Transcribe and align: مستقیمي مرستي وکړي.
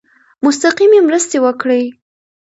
مستقیمي 0.45 0.99
مرستي 1.07 1.37
وکړي. 1.45 1.83